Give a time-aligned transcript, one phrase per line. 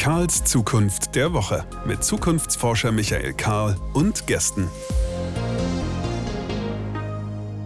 [0.00, 4.66] Karls Zukunft der Woche mit Zukunftsforscher Michael Karl und Gästen.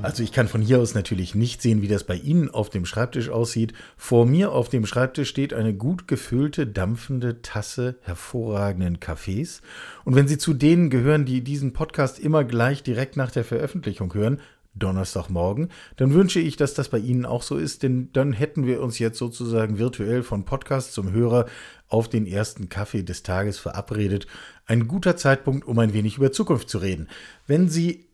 [0.03, 2.87] Also ich kann von hier aus natürlich nicht sehen, wie das bei Ihnen auf dem
[2.87, 3.73] Schreibtisch aussieht.
[3.97, 9.63] Vor mir auf dem Schreibtisch steht eine gut gefüllte, dampfende Tasse hervorragenden Kaffees.
[10.05, 14.13] Und wenn Sie zu denen gehören, die diesen Podcast immer gleich direkt nach der Veröffentlichung
[14.13, 14.41] hören,
[14.75, 18.83] Donnerstagmorgen, dann wünsche ich, dass das bei Ihnen auch so ist, denn dann hätten wir
[18.83, 21.47] uns jetzt sozusagen virtuell von Podcast zum Hörer
[21.95, 24.27] auf den ersten Kaffee des Tages verabredet.
[24.67, 27.09] Ein guter Zeitpunkt, um ein wenig über Zukunft zu reden.
[27.47, 28.09] Wenn Sie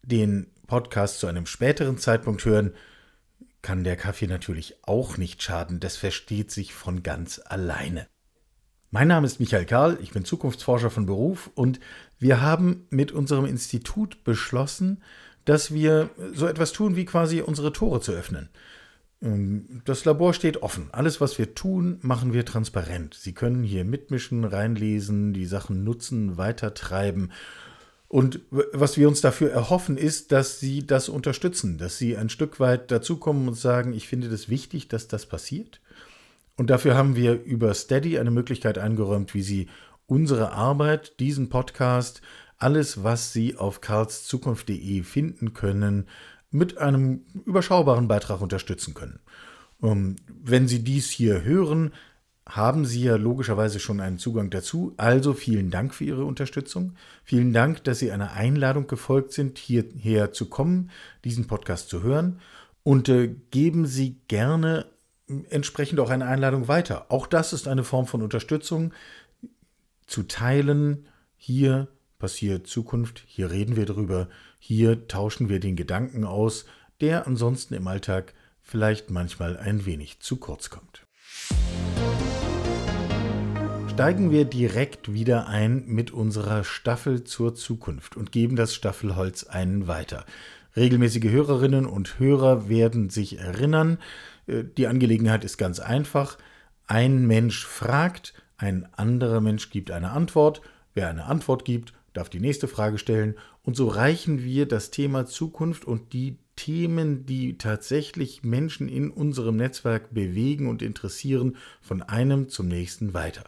[0.00, 2.72] den Podcast zu einem späteren Zeitpunkt hören,
[3.60, 5.80] kann der Kaffee natürlich auch nicht schaden.
[5.80, 8.06] Das versteht sich von ganz alleine.
[8.90, 11.78] Mein Name ist Michael Karl, ich bin Zukunftsforscher von Beruf und
[12.18, 15.02] wir haben mit unserem Institut beschlossen,
[15.44, 18.48] dass wir so etwas tun, wie quasi unsere Tore zu öffnen.
[19.22, 20.88] Ähm, das Labor steht offen.
[20.92, 23.14] Alles, was wir tun, machen wir transparent.
[23.14, 27.30] Sie können hier mitmischen, reinlesen, die Sachen nutzen, weitertreiben
[28.08, 32.60] und was wir uns dafür erhoffen, ist, dass Sie das unterstützen, dass Sie ein Stück
[32.60, 35.80] weit dazukommen und sagen, ich finde das wichtig, dass das passiert.
[36.56, 39.68] Und dafür haben wir über Steady eine Möglichkeit eingeräumt, wie Sie
[40.06, 42.22] unsere Arbeit, diesen Podcast,
[42.58, 46.06] alles, was Sie auf karlszukunft.de finden können,
[46.50, 49.20] mit einem überschaubaren Beitrag unterstützen können.
[49.82, 51.92] Ähm, wenn Sie dies hier hören,
[52.48, 54.94] haben Sie ja logischerweise schon einen Zugang dazu.
[54.96, 56.94] Also vielen Dank für Ihre Unterstützung.
[57.24, 60.90] Vielen Dank, dass Sie einer Einladung gefolgt sind, hierher zu kommen,
[61.24, 62.40] diesen Podcast zu hören.
[62.84, 64.86] Und äh, geben Sie gerne
[65.50, 67.06] entsprechend auch eine Einladung weiter.
[67.08, 68.92] Auch das ist eine Form von Unterstützung.
[70.06, 71.88] Zu teilen, hier
[72.18, 74.28] passiert Zukunft, hier reden wir drüber,
[74.58, 76.66] hier tauschen wir den Gedanken aus,
[77.00, 81.06] der ansonsten im Alltag vielleicht manchmal ein wenig zu kurz kommt
[83.96, 89.88] steigen wir direkt wieder ein mit unserer Staffel zur Zukunft und geben das Staffelholz einen
[89.88, 90.26] weiter.
[90.76, 93.96] Regelmäßige Hörerinnen und Hörer werden sich erinnern,
[94.46, 96.36] äh, die Angelegenheit ist ganz einfach.
[96.86, 100.60] Ein Mensch fragt, ein anderer Mensch gibt eine Antwort.
[100.92, 103.34] Wer eine Antwort gibt, darf die nächste Frage stellen.
[103.62, 109.56] Und so reichen wir das Thema Zukunft und die Themen, die tatsächlich Menschen in unserem
[109.56, 113.44] Netzwerk bewegen und interessieren, von einem zum nächsten weiter.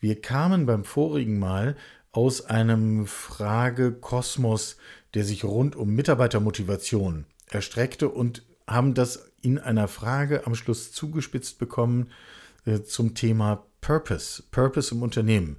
[0.00, 1.76] Wir kamen beim vorigen Mal
[2.12, 4.76] aus einem Fragekosmos,
[5.14, 11.58] der sich rund um Mitarbeitermotivation erstreckte und haben das in einer Frage am Schluss zugespitzt
[11.58, 12.10] bekommen
[12.64, 15.58] äh, zum Thema Purpose, Purpose im Unternehmen.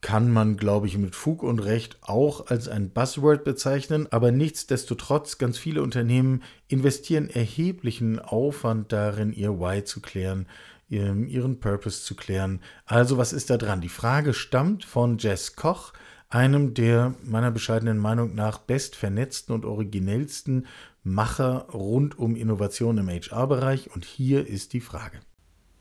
[0.00, 5.38] Kann man, glaube ich, mit Fug und Recht auch als ein Buzzword bezeichnen, aber nichtsdestotrotz,
[5.38, 10.46] ganz viele Unternehmen investieren erheblichen Aufwand darin, ihr Why zu klären,
[10.88, 12.60] ihren Purpose zu klären.
[12.84, 13.80] Also was ist da dran?
[13.80, 15.92] Die Frage stammt von Jess Koch,
[16.28, 20.66] einem der meiner bescheidenen Meinung nach bestvernetzten und originellsten
[21.02, 23.94] Macher rund um Innovation im HR-Bereich.
[23.94, 25.20] Und hier ist die Frage.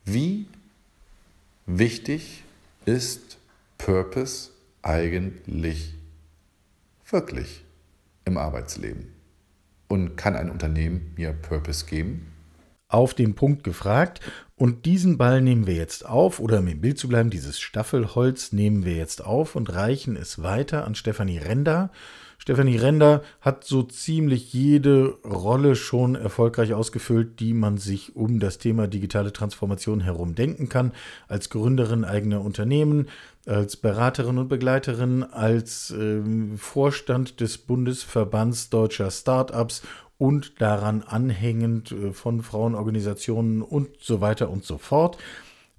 [0.06, 0.46] Wie
[1.66, 2.44] wichtig
[2.86, 3.38] ist
[3.78, 5.94] Purpose eigentlich
[7.10, 7.64] wirklich
[8.26, 9.14] im Arbeitsleben?
[9.88, 12.36] Und kann ein Unternehmen mir Purpose geben?
[12.88, 14.22] auf den Punkt gefragt.
[14.56, 18.54] Und diesen Ball nehmen wir jetzt auf, oder um im Bild zu bleiben, dieses Staffelholz
[18.54, 21.92] nehmen wir jetzt auf und reichen es weiter an Stefanie Render.
[22.38, 28.58] Stefanie Render hat so ziemlich jede Rolle schon erfolgreich ausgefüllt, die man sich um das
[28.58, 30.92] Thema digitale Transformation herum denken kann.
[31.28, 33.08] Als Gründerin eigener Unternehmen,
[33.46, 36.22] als Beraterin und Begleiterin, als äh,
[36.58, 39.84] Vorstand des Bundesverbands deutscher Startups
[40.18, 45.18] und daran anhängend äh, von Frauenorganisationen und so weiter und so fort.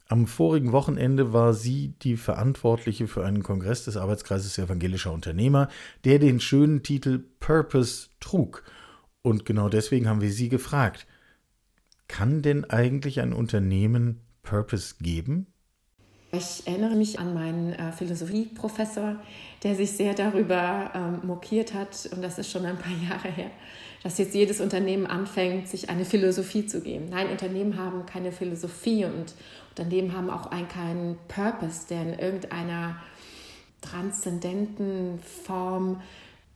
[0.08, 5.68] Am vorigen Wochenende war sie die Verantwortliche für einen Kongress des Arbeitskreises evangelischer Unternehmer,
[6.04, 8.62] der den schönen Titel Purpose trug.
[9.22, 11.08] Und genau deswegen haben wir sie gefragt,
[12.06, 15.48] kann denn eigentlich ein Unternehmen Purpose geben?
[16.32, 19.16] Ich erinnere mich an meinen äh, Philosophieprofessor,
[19.62, 23.50] der sich sehr darüber ähm, mokiert hat, und das ist schon ein paar Jahre her,
[24.02, 27.08] dass jetzt jedes Unternehmen anfängt, sich eine Philosophie zu geben.
[27.10, 29.34] Nein, Unternehmen haben keine Philosophie und
[29.70, 32.96] Unternehmen haben auch einen, keinen Purpose, der in irgendeiner
[33.80, 36.00] transzendenten Form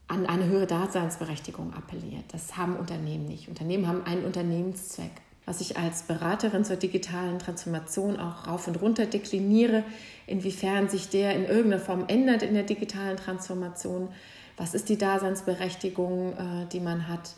[0.07, 2.25] an eine höhere Daseinsberechtigung appelliert.
[2.33, 3.47] Das haben Unternehmen nicht.
[3.47, 5.11] Unternehmen haben einen Unternehmenszweck.
[5.45, 9.83] Was ich als Beraterin zur digitalen Transformation auch rauf und runter dekliniere,
[10.27, 14.09] inwiefern sich der in irgendeiner Form ändert in der digitalen Transformation,
[14.57, 17.31] was ist die Daseinsberechtigung, äh, die man hat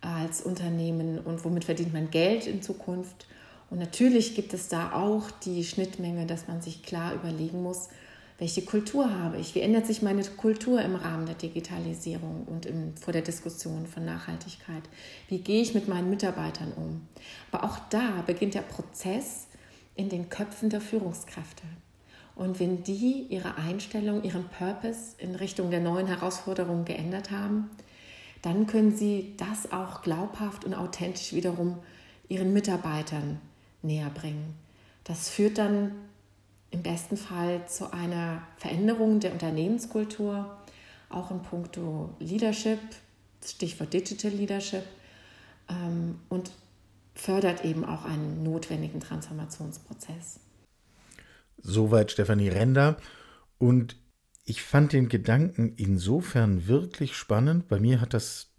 [0.00, 3.26] als Unternehmen und womit verdient man Geld in Zukunft?
[3.70, 7.88] Und natürlich gibt es da auch die Schnittmenge, dass man sich klar überlegen muss,
[8.42, 9.54] welche Kultur habe ich?
[9.54, 14.04] Wie ändert sich meine Kultur im Rahmen der Digitalisierung und im, vor der Diskussion von
[14.04, 14.82] Nachhaltigkeit?
[15.28, 17.06] Wie gehe ich mit meinen Mitarbeitern um?
[17.52, 19.46] Aber auch da beginnt der Prozess
[19.94, 21.62] in den Köpfen der Führungskräfte.
[22.34, 27.70] Und wenn die ihre Einstellung, ihren Purpose in Richtung der neuen Herausforderungen geändert haben,
[28.42, 31.78] dann können sie das auch glaubhaft und authentisch wiederum
[32.28, 33.40] ihren Mitarbeitern
[33.82, 34.56] näher bringen.
[35.04, 35.92] Das führt dann
[36.72, 40.58] im besten Fall zu einer Veränderung der Unternehmenskultur,
[41.10, 42.78] auch in puncto Leadership,
[43.44, 44.84] Stichwort Digital Leadership,
[45.68, 46.50] ähm, und
[47.14, 50.40] fördert eben auch einen notwendigen Transformationsprozess.
[51.58, 52.96] Soweit Stefanie Render.
[53.58, 53.96] Und
[54.44, 57.68] ich fand den Gedanken insofern wirklich spannend.
[57.68, 58.50] Bei mir hat das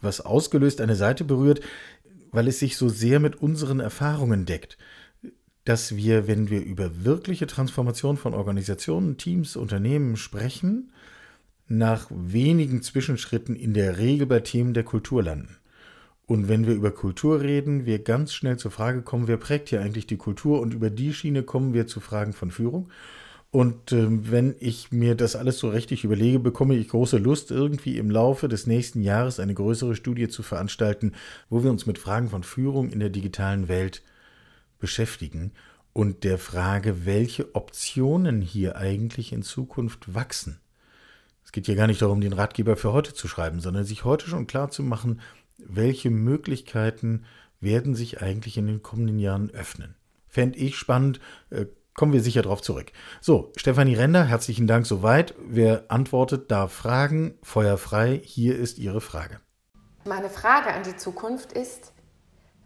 [0.00, 1.60] was ausgelöst, eine Seite berührt,
[2.32, 4.78] weil es sich so sehr mit unseren Erfahrungen deckt
[5.70, 10.90] dass wir, wenn wir über wirkliche Transformation von Organisationen, Teams, Unternehmen sprechen,
[11.68, 15.58] nach wenigen Zwischenschritten in der Regel bei Themen der Kultur landen.
[16.26, 19.80] Und wenn wir über Kultur reden, wir ganz schnell zur Frage kommen, wer prägt hier
[19.80, 20.60] eigentlich die Kultur?
[20.60, 22.88] Und über die Schiene kommen wir zu Fragen von Führung.
[23.52, 27.96] Und äh, wenn ich mir das alles so richtig überlege, bekomme ich große Lust, irgendwie
[27.96, 31.12] im Laufe des nächsten Jahres eine größere Studie zu veranstalten,
[31.48, 34.02] wo wir uns mit Fragen von Führung in der digitalen Welt
[34.80, 35.52] beschäftigen
[35.92, 40.60] und der Frage, welche Optionen hier eigentlich in Zukunft wachsen.
[41.44, 44.28] Es geht hier gar nicht darum, den Ratgeber für heute zu schreiben, sondern sich heute
[44.28, 45.20] schon klar zu machen,
[45.58, 47.24] welche Möglichkeiten
[47.60, 49.96] werden sich eigentlich in den kommenden Jahren öffnen.
[50.28, 52.92] Fände ich spannend, äh, kommen wir sicher darauf zurück.
[53.20, 55.34] So, Stefanie Render, herzlichen Dank soweit.
[55.44, 57.34] Wer antwortet, darf fragen.
[57.42, 59.40] Feuer frei, hier ist Ihre Frage.
[60.06, 61.92] Meine Frage an die Zukunft ist,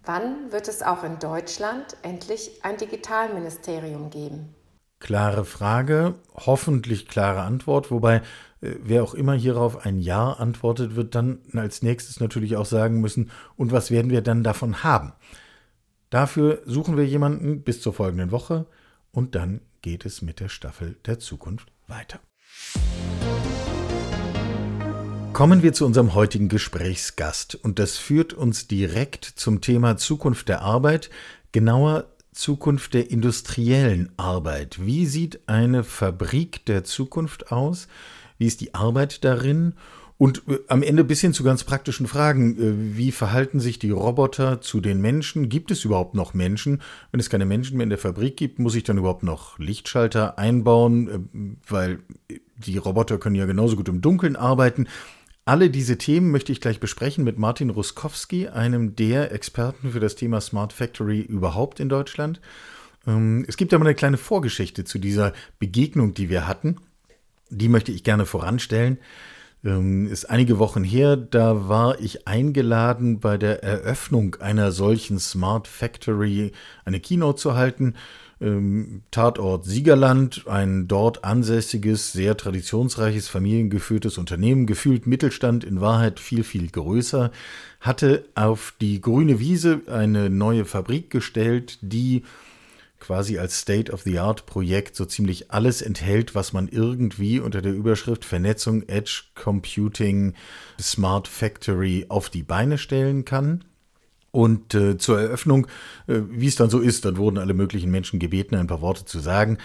[0.06, 4.54] Wann wird es auch in Deutschland endlich ein Digitalministerium geben?
[5.00, 8.16] Klare Frage, hoffentlich klare Antwort, wobei
[8.60, 13.00] äh, wer auch immer hierauf ein Ja antwortet, wird dann als nächstes natürlich auch sagen
[13.00, 15.12] müssen, und was werden wir dann davon haben?
[16.10, 18.66] Dafür suchen wir jemanden bis zur folgenden Woche
[19.10, 22.20] und dann geht es mit der Staffel der Zukunft weiter.
[25.34, 30.62] Kommen wir zu unserem heutigen Gesprächsgast und das führt uns direkt zum Thema Zukunft der
[30.62, 31.10] Arbeit,
[31.50, 34.86] genauer Zukunft der industriellen Arbeit.
[34.86, 37.88] Wie sieht eine Fabrik der Zukunft aus?
[38.38, 39.74] Wie ist die Arbeit darin?
[40.18, 42.56] Und äh, am Ende bis hin zu ganz praktischen Fragen.
[42.56, 45.48] Äh, wie verhalten sich die Roboter zu den Menschen?
[45.48, 46.80] Gibt es überhaupt noch Menschen?
[47.10, 50.38] Wenn es keine Menschen mehr in der Fabrik gibt, muss ich dann überhaupt noch Lichtschalter
[50.38, 51.08] einbauen?
[51.08, 51.98] Äh, weil
[52.56, 54.86] die Roboter können ja genauso gut im Dunkeln arbeiten.
[55.46, 60.14] Alle diese Themen möchte ich gleich besprechen mit Martin Ruskowski, einem der Experten für das
[60.14, 62.40] Thema Smart Factory überhaupt in Deutschland.
[63.06, 66.78] Ähm, es gibt aber eine kleine Vorgeschichte zu dieser Begegnung, die wir hatten.
[67.50, 68.96] Die möchte ich gerne voranstellen.
[69.62, 75.68] Ähm, ist einige Wochen her, da war ich eingeladen, bei der Eröffnung einer solchen Smart
[75.68, 76.52] Factory
[76.86, 77.96] eine Keynote zu halten
[78.40, 86.44] ähm, Tatort Siegerland, ein dort ansässiges, sehr traditionsreiches, familiengeführtes Unternehmen, gefühlt Mittelstand, in Wahrheit viel,
[86.44, 87.30] viel größer,
[87.80, 92.24] hatte auf die grüne Wiese eine neue Fabrik gestellt, die
[93.04, 99.24] quasi als State-of-the-Art-Projekt so ziemlich alles enthält, was man irgendwie unter der Überschrift Vernetzung, Edge
[99.34, 100.32] Computing,
[100.80, 103.64] Smart Factory auf die Beine stellen kann.
[104.34, 105.68] Und äh, zur Eröffnung,
[106.08, 109.04] äh, wie es dann so ist, dann wurden alle möglichen Menschen gebeten, ein paar Worte
[109.04, 109.58] zu sagen.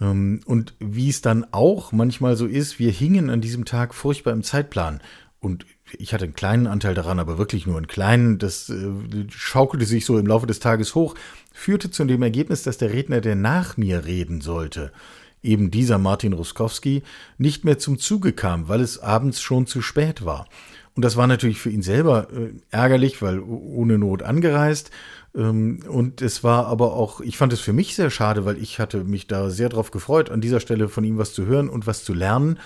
[0.00, 4.32] Ähm, und wie es dann auch manchmal so ist, wir hingen an diesem Tag furchtbar
[4.32, 5.00] im Zeitplan.
[5.38, 5.64] Und
[5.96, 8.38] ich hatte einen kleinen Anteil daran, aber wirklich nur einen kleinen.
[8.38, 8.90] Das äh,
[9.28, 11.14] schaukelte sich so im Laufe des Tages hoch,
[11.52, 14.90] führte zu dem Ergebnis, dass der Redner, der nach mir reden sollte,
[15.40, 17.04] eben dieser Martin Ruskowski,
[17.38, 20.48] nicht mehr zum Zuge kam, weil es abends schon zu spät war.
[20.96, 24.90] Und das war natürlich für ihn selber äh, ärgerlich, weil ohne Not angereist.
[25.34, 28.80] Ähm, und es war aber auch, ich fand es für mich sehr schade, weil ich
[28.80, 31.86] hatte mich da sehr drauf gefreut, an dieser Stelle von ihm was zu hören und
[31.86, 32.58] was zu lernen.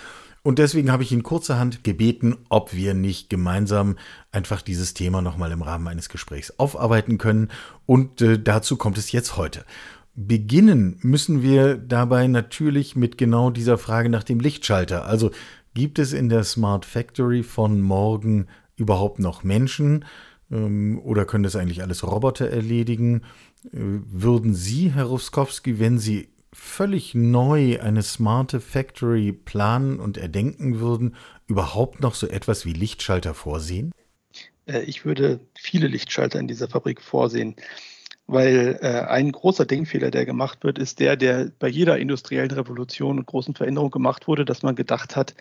[0.42, 3.96] Und deswegen habe ich ihn kurzerhand gebeten, ob wir nicht gemeinsam
[4.32, 7.48] einfach dieses Thema nochmal im Rahmen eines Gesprächs aufarbeiten können.
[7.84, 9.64] Und äh, dazu kommt es jetzt heute.
[10.14, 15.04] Beginnen müssen wir dabei natürlich mit genau dieser Frage nach dem Lichtschalter.
[15.04, 15.30] Also
[15.74, 20.04] Gibt es in der Smart Factory von morgen überhaupt noch Menschen
[20.50, 23.22] ähm, oder können das eigentlich alles Roboter erledigen?
[23.66, 30.80] Äh, würden Sie, Herr Ruskowski, wenn Sie völlig neu eine smarte Factory planen und erdenken
[30.80, 31.14] würden,
[31.46, 33.92] überhaupt noch so etwas wie Lichtschalter vorsehen?
[34.66, 37.54] Äh, ich würde viele Lichtschalter in dieser Fabrik vorsehen.
[38.30, 43.18] Weil äh, ein großer Denkfehler, der gemacht wird, ist der, der bei jeder industriellen Revolution
[43.18, 45.34] und großen Veränderung gemacht wurde, dass man gedacht hat,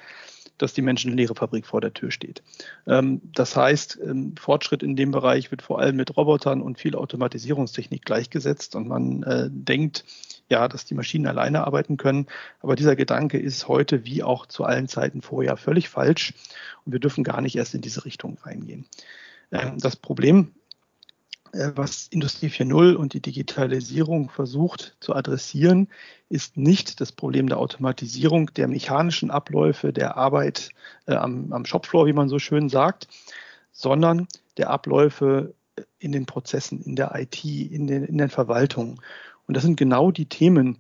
[0.58, 2.42] dass die Menschen leere Fabrik vor der Tür steht.
[2.88, 6.96] Ähm, das heißt, ähm, Fortschritt in dem Bereich wird vor allem mit Robotern und viel
[6.96, 10.04] Automatisierungstechnik gleichgesetzt und man äh, denkt,
[10.50, 12.26] ja, dass die Maschinen alleine arbeiten können.
[12.60, 16.34] Aber dieser Gedanke ist heute wie auch zu allen Zeiten vorher völlig falsch
[16.86, 18.86] und wir dürfen gar nicht erst in diese Richtung reingehen.
[19.52, 20.54] Ähm, das Problem
[21.54, 25.88] was Industrie 4.0 und die Digitalisierung versucht zu adressieren,
[26.30, 30.70] ist nicht das Problem der Automatisierung der mechanischen Abläufe der Arbeit
[31.08, 33.08] äh, am, am Shopfloor, wie man so schön sagt,
[33.72, 34.28] sondern
[34.58, 35.54] der Abläufe
[36.00, 39.00] in den Prozessen, in der IT, in den, in den Verwaltungen.
[39.48, 40.78] Und das sind genau die Themen,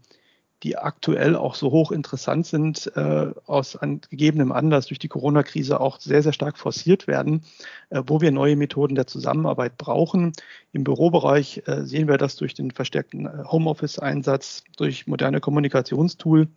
[0.64, 5.80] die aktuell auch so hoch interessant sind, äh, aus an gegebenem Anlass durch die Corona-Krise
[5.80, 7.42] auch sehr, sehr stark forciert werden,
[7.90, 10.34] äh, wo wir neue Methoden der Zusammenarbeit brauchen.
[10.74, 16.50] Im Bürobereich äh, sehen wir das durch den verstärkten äh, Homeoffice-Einsatz, durch moderne Kommunikationstool.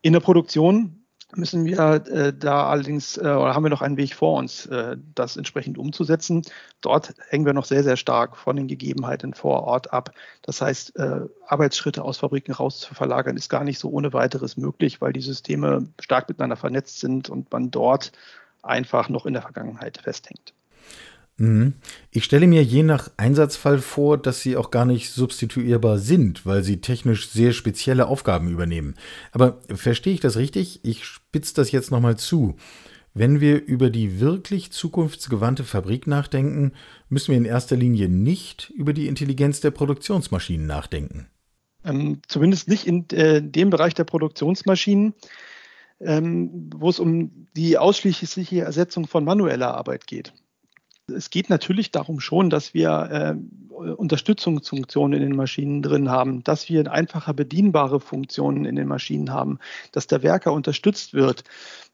[0.00, 1.03] In der Produktion
[1.36, 4.96] müssen wir äh, da allerdings, äh, oder haben wir noch einen Weg vor uns, äh,
[5.14, 6.42] das entsprechend umzusetzen.
[6.80, 10.12] Dort hängen wir noch sehr, sehr stark von den Gegebenheiten vor Ort ab.
[10.42, 14.56] Das heißt, äh, Arbeitsschritte aus Fabriken raus zu verlagern, ist gar nicht so ohne weiteres
[14.56, 18.12] möglich, weil die Systeme stark miteinander vernetzt sind und man dort
[18.62, 20.54] einfach noch in der Vergangenheit festhängt.
[21.36, 21.74] Mhm.
[22.10, 26.62] Ich stelle mir je nach Einsatzfall vor, dass sie auch gar nicht substituierbar sind, weil
[26.62, 28.94] sie technisch sehr spezielle Aufgaben übernehmen.
[29.32, 30.80] Aber verstehe ich das richtig?
[30.84, 32.56] Ich spitze das jetzt nochmal zu.
[33.14, 36.72] Wenn wir über die wirklich zukunftsgewandte Fabrik nachdenken,
[37.08, 41.28] müssen wir in erster Linie nicht über die Intelligenz der Produktionsmaschinen nachdenken.
[41.84, 45.14] Ähm, zumindest nicht in äh, dem Bereich der Produktionsmaschinen,
[46.00, 50.32] ähm, wo es um die ausschließliche Ersetzung von manueller Arbeit geht.
[51.06, 56.68] Es geht natürlich darum schon, dass wir äh, Unterstützungsfunktionen in den Maschinen drin haben, dass
[56.68, 59.58] wir einfacher bedienbare Funktionen in den Maschinen haben,
[59.92, 61.44] dass der Werker unterstützt wird,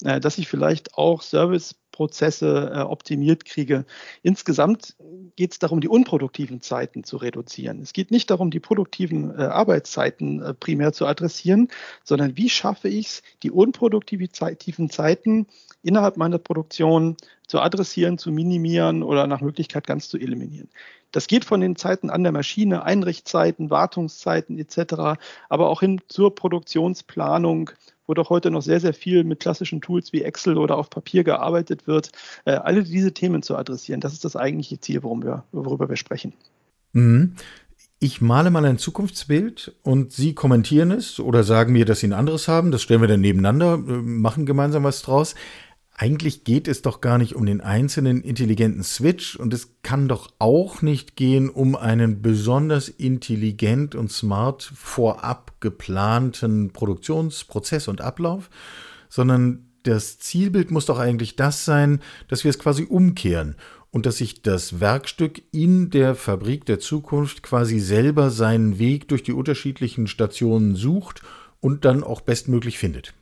[0.04, 3.85] äh, dass ich vielleicht auch Service Prozesse äh, optimiert kriege.
[4.23, 4.97] Insgesamt
[5.37, 7.80] geht es darum, die unproduktiven Zeiten zu reduzieren.
[7.80, 11.68] Es geht nicht darum, die produktiven äh, Arbeitszeiten äh, primär zu adressieren,
[12.04, 15.47] sondern wie schaffe ich es, die unproduktiven Zeiten
[15.82, 17.16] innerhalb meiner Produktion
[17.47, 20.68] zu adressieren, zu minimieren oder nach Möglichkeit ganz zu eliminieren.
[21.12, 26.34] Das geht von den Zeiten an der Maschine, Einrichtzeiten, Wartungszeiten etc., aber auch hin zur
[26.34, 27.70] Produktionsplanung,
[28.06, 31.24] wo doch heute noch sehr, sehr viel mit klassischen Tools wie Excel oder auf Papier
[31.24, 32.10] gearbeitet wird,
[32.44, 34.00] äh, alle diese Themen zu adressieren.
[34.00, 36.32] Das ist das eigentliche Ziel, wir, worüber wir sprechen.
[36.92, 37.36] Mhm.
[38.02, 42.14] Ich male mal ein Zukunftsbild und Sie kommentieren es oder sagen mir, dass Sie ein
[42.14, 42.70] anderes haben.
[42.70, 45.34] Das stellen wir dann nebeneinander, äh, machen gemeinsam was draus
[46.00, 50.30] eigentlich geht es doch gar nicht um den einzelnen intelligenten Switch und es kann doch
[50.38, 58.49] auch nicht gehen um einen besonders intelligent und smart vorab geplanten Produktionsprozess und Ablauf,
[59.11, 63.57] sondern das Zielbild muss doch eigentlich das sein, dass wir es quasi umkehren
[63.90, 69.23] und dass sich das Werkstück in der Fabrik der Zukunft quasi selber seinen Weg durch
[69.23, 71.21] die unterschiedlichen Stationen sucht
[71.61, 73.12] und dann auch bestmöglich findet.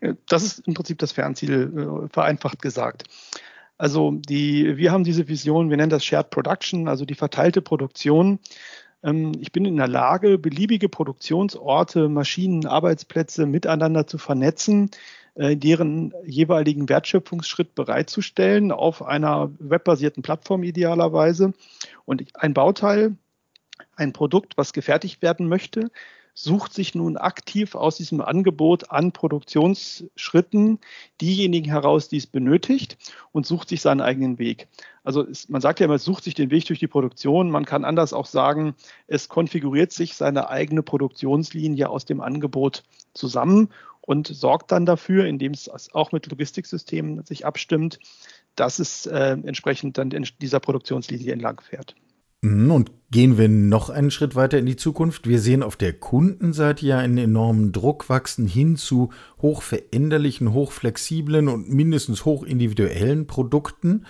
[0.00, 3.04] Äh, das ist im Prinzip das Fernziel, äh, vereinfacht gesagt.
[3.78, 8.40] Also die, wir haben diese Vision, wir nennen das Shared Production, also die verteilte Produktion.
[9.02, 14.90] Ähm, ich bin in der Lage, beliebige Produktionsorte, Maschinen, Arbeitsplätze miteinander zu vernetzen,
[15.36, 21.52] äh, deren jeweiligen Wertschöpfungsschritt bereitzustellen auf einer webbasierten Plattform idealerweise.
[22.04, 23.16] Und ein Bauteil,
[23.94, 25.90] ein Produkt, was gefertigt werden möchte,
[26.40, 30.78] sucht sich nun aktiv aus diesem Angebot an Produktionsschritten
[31.20, 32.96] diejenigen heraus, die es benötigt
[33.32, 34.68] und sucht sich seinen eigenen Weg.
[35.02, 37.50] Also es, man sagt ja immer, es sucht sich den Weg durch die Produktion.
[37.50, 38.74] Man kann anders auch sagen,
[39.08, 45.52] es konfiguriert sich seine eigene Produktionslinie aus dem Angebot zusammen und sorgt dann dafür, indem
[45.52, 47.98] es auch mit Logistiksystemen sich abstimmt,
[48.54, 51.96] dass es äh, entsprechend dann in dieser Produktionslinie entlang fährt.
[52.42, 55.28] Mhm, und gehen wir noch einen Schritt weiter in die Zukunft.
[55.28, 61.72] Wir sehen auf der Kundenseite ja einen enormen Druck wachsen hin zu hochveränderlichen, hochflexiblen und
[61.72, 64.04] mindestens hochindividuellen Produkten.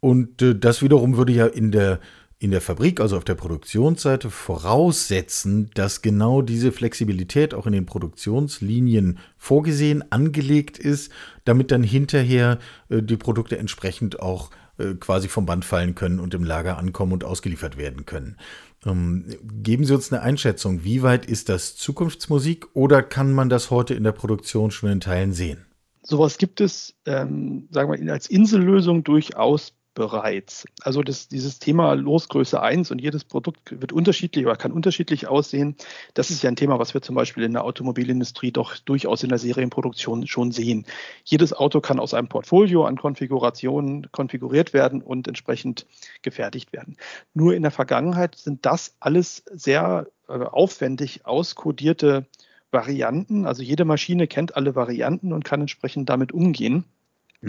[0.00, 1.98] Und äh, das wiederum würde ja in der,
[2.38, 7.86] in der Fabrik, also auf der Produktionsseite, voraussetzen, dass genau diese Flexibilität auch in den
[7.86, 11.10] Produktionslinien vorgesehen, angelegt ist,
[11.44, 14.63] damit dann hinterher äh, die Produkte entsprechend auch äh,
[15.00, 18.36] quasi vom Band fallen können und im Lager ankommen und ausgeliefert werden können.
[18.84, 19.24] Ähm,
[19.62, 23.94] geben Sie uns eine Einschätzung, wie weit ist das Zukunftsmusik oder kann man das heute
[23.94, 25.64] in der Produktion schon in Teilen sehen?
[26.02, 30.66] Sowas gibt es, ähm, sagen wir, als Insellösung durchaus bereits.
[30.82, 35.76] Also das, dieses Thema Losgröße 1 und jedes Produkt wird unterschiedlich oder kann unterschiedlich aussehen.
[36.14, 39.28] Das ist ja ein Thema, was wir zum Beispiel in der Automobilindustrie doch durchaus in
[39.28, 40.84] der Serienproduktion schon sehen.
[41.24, 45.86] Jedes Auto kann aus einem Portfolio an Konfigurationen konfiguriert werden und entsprechend
[46.22, 46.96] gefertigt werden.
[47.32, 52.26] Nur in der Vergangenheit sind das alles sehr äh, aufwendig auskodierte
[52.70, 53.46] Varianten.
[53.46, 56.84] Also jede Maschine kennt alle Varianten und kann entsprechend damit umgehen.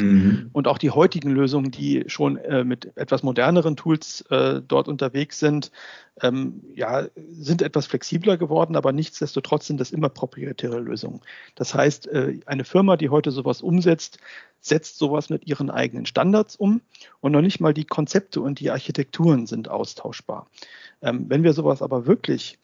[0.02, 0.50] Mhm.
[0.54, 5.40] Und auch die heutigen Lösungen, die schon äh, mit etwas moderneren Tools äh, dort unterwegs
[5.40, 5.72] sind,
[6.22, 11.22] ähm, ja, sind etwas flexibler geworden, aber nichtsdestotrotz sind das immer proprietäre Lösungen.
[11.56, 14.20] Das heißt, äh, eine Firma, die heute sowas umsetzt,
[14.60, 16.82] setzt sowas mit ihren eigenen Standards um
[17.20, 20.48] und noch nicht mal die Konzepte und die Architekturen sind austauschbar.
[21.02, 22.58] Ähm, wenn wir sowas aber wirklich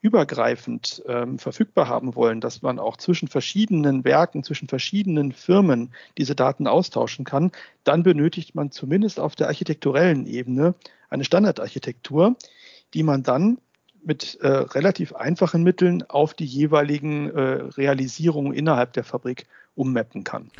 [0.00, 6.36] übergreifend ähm, verfügbar haben wollen, dass man auch zwischen verschiedenen Werken, zwischen verschiedenen Firmen diese
[6.36, 7.50] Daten austauschen kann,
[7.82, 10.74] dann benötigt man zumindest auf der architekturellen Ebene
[11.10, 12.36] eine Standardarchitektur,
[12.94, 13.58] die man dann
[14.04, 20.50] mit äh, relativ einfachen Mitteln auf die jeweiligen äh, Realisierungen innerhalb der Fabrik ummappen kann.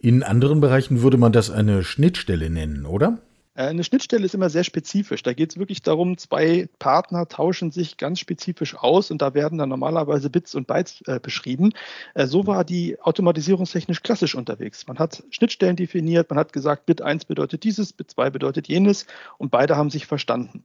[0.00, 3.18] In anderen Bereichen würde man das eine Schnittstelle nennen, oder?
[3.58, 5.22] Äh, eine Schnittstelle ist immer sehr spezifisch.
[5.22, 9.58] Da geht es wirklich darum, zwei Partner tauschen sich ganz spezifisch aus und da werden
[9.58, 11.72] dann normalerweise Bits und Bytes äh, beschrieben.
[12.14, 14.86] Äh, so war die automatisierungstechnisch klassisch unterwegs.
[14.86, 19.06] Man hat Schnittstellen definiert, man hat gesagt, Bit 1 bedeutet dieses, Bit 2 bedeutet jenes
[19.38, 20.62] und beide haben sich verstanden.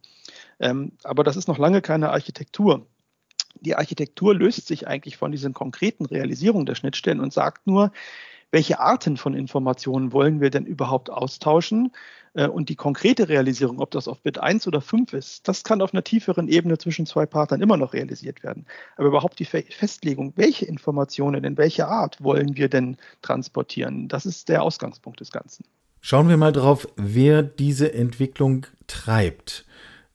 [0.59, 2.85] Ähm, aber das ist noch lange keine Architektur.
[3.61, 7.91] Die Architektur löst sich eigentlich von diesen konkreten Realisierungen der Schnittstellen und sagt nur,
[8.53, 11.91] welche Arten von Informationen wollen wir denn überhaupt austauschen?
[12.33, 15.81] Äh, und die konkrete Realisierung, ob das auf Bit 1 oder 5 ist, das kann
[15.81, 18.65] auf einer tieferen Ebene zwischen zwei Partnern immer noch realisiert werden.
[18.97, 24.49] Aber überhaupt die Festlegung, welche Informationen in welcher Art wollen wir denn transportieren, das ist
[24.49, 25.65] der Ausgangspunkt des Ganzen.
[26.01, 29.65] Schauen wir mal drauf, wer diese Entwicklung treibt.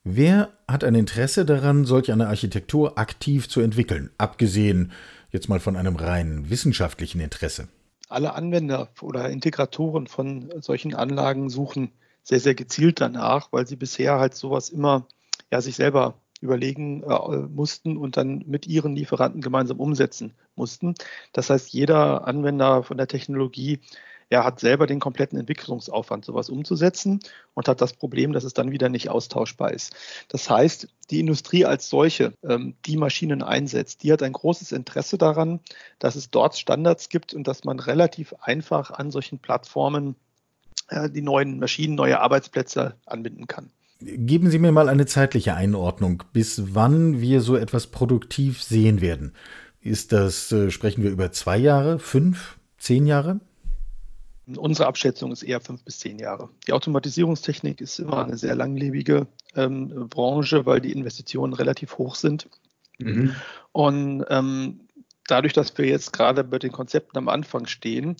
[0.04, 4.92] Wer hat ein Interesse daran, solch eine Architektur aktiv zu entwickeln, abgesehen
[5.30, 7.68] jetzt mal von einem rein wissenschaftlichen Interesse?
[8.08, 11.92] alle Anwender oder Integratoren von solchen Anlagen suchen
[12.28, 15.06] sehr, sehr gezielt danach, weil sie bisher halt sowas immer
[15.50, 20.94] ja, sich selber überlegen äh, mussten und dann mit ihren Lieferanten gemeinsam umsetzen mussten.
[21.32, 23.80] Das heißt, jeder Anwender von der Technologie
[24.30, 27.20] er hat selber den kompletten Entwicklungsaufwand, sowas umzusetzen
[27.54, 29.96] und hat das Problem, dass es dann wieder nicht austauschbar ist.
[30.28, 35.16] Das heißt, die Industrie als solche, ähm, die Maschinen einsetzt, die hat ein großes Interesse
[35.16, 35.60] daran,
[35.98, 40.14] dass es dort Standards gibt und dass man relativ einfach an solchen Plattformen
[40.90, 43.70] die neuen Maschinen, neue Arbeitsplätze anbinden kann.
[44.00, 49.32] Geben Sie mir mal eine zeitliche Einordnung, bis wann wir so etwas produktiv sehen werden.
[49.80, 53.40] Ist das, äh, sprechen wir über zwei Jahre, fünf, zehn Jahre?
[54.56, 56.48] Unsere Abschätzung ist eher fünf bis zehn Jahre.
[56.66, 62.48] Die Automatisierungstechnik ist immer eine sehr langlebige ähm, Branche, weil die Investitionen relativ hoch sind.
[62.98, 63.34] Mhm.
[63.72, 64.80] Und ähm,
[65.26, 68.16] dadurch, dass wir jetzt gerade bei den Konzepten am Anfang stehen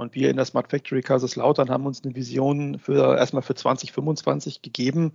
[0.00, 4.62] und wir in der Smart Factory Kaiserslautern haben uns eine Vision für erstmal für 2025
[4.62, 5.12] gegeben,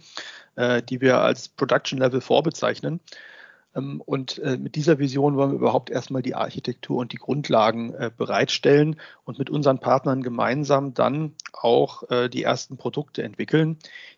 [0.56, 2.94] äh, die wir als Production Level vorbezeichnen.
[2.94, 3.00] Ähm,
[3.76, 8.10] und äh, mit dieser Vision wollen wir überhaupt erstmal die Architektur und die Grundlagen äh,
[8.16, 13.78] bereitstellen und mit unseren Partnern gemeinsam dann auch äh, die ersten Produkte entwickeln,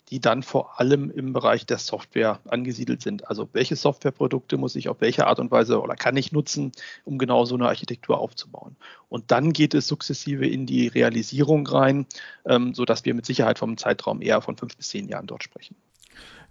[0.10, 3.28] die dann vor allem im Bereich der Software angesiedelt sind.
[3.28, 6.72] Also welche Softwareprodukte muss ich auf welche Art und Weise oder kann ich nutzen,
[7.04, 8.76] um genau so eine Architektur aufzubauen.
[9.10, 12.06] Und dann geht es sukzessive in die Realisierung rein,
[12.46, 15.76] ähm, sodass wir mit Sicherheit vom Zeitraum eher von fünf bis zehn Jahren dort sprechen.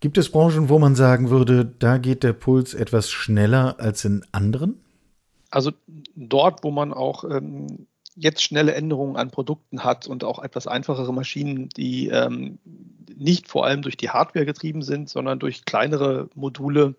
[0.01, 4.25] Gibt es Branchen, wo man sagen würde, da geht der Puls etwas schneller als in
[4.33, 4.81] anderen?
[5.51, 5.73] Also
[6.15, 11.13] dort, wo man auch ähm, jetzt schnelle Änderungen an Produkten hat und auch etwas einfachere
[11.13, 12.59] Maschinen, die ähm,
[13.15, 16.95] nicht vor allem durch die Hardware getrieben sind, sondern durch kleinere Module